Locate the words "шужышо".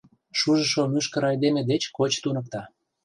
0.39-0.81